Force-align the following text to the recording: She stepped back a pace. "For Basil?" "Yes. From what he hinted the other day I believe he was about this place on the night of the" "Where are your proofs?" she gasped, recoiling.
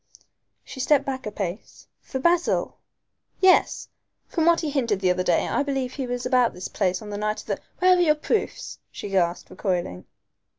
She 0.63 0.79
stepped 0.79 1.05
back 1.05 1.27
a 1.27 1.31
pace. 1.31 1.87
"For 2.01 2.17
Basil?" 2.17 2.79
"Yes. 3.39 3.89
From 4.27 4.47
what 4.47 4.61
he 4.61 4.71
hinted 4.71 4.99
the 4.99 5.11
other 5.11 5.21
day 5.21 5.47
I 5.47 5.61
believe 5.61 5.93
he 5.93 6.07
was 6.07 6.25
about 6.25 6.55
this 6.55 6.67
place 6.69 7.03
on 7.03 7.11
the 7.11 7.19
night 7.19 7.41
of 7.41 7.45
the" 7.45 7.59
"Where 7.77 7.95
are 7.95 8.01
your 8.01 8.15
proofs?" 8.15 8.79
she 8.89 9.09
gasped, 9.09 9.51
recoiling. 9.51 10.05